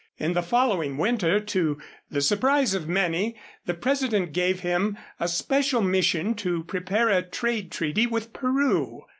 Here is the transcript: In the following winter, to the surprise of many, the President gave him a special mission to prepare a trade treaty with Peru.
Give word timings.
In 0.17 0.33
the 0.33 0.41
following 0.41 0.97
winter, 0.97 1.39
to 1.39 1.77
the 2.09 2.21
surprise 2.21 2.73
of 2.73 2.89
many, 2.89 3.35
the 3.67 3.75
President 3.75 4.33
gave 4.33 4.61
him 4.61 4.97
a 5.19 5.27
special 5.27 5.81
mission 5.81 6.33
to 6.37 6.63
prepare 6.63 7.09
a 7.09 7.21
trade 7.21 7.71
treaty 7.71 8.07
with 8.07 8.33
Peru. 8.33 9.05